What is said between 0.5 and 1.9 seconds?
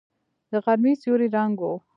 د غرمې سيوری ړنګ و.